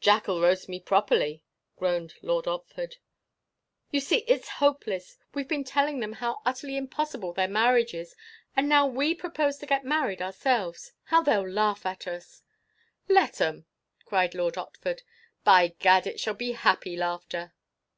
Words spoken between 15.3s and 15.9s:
"By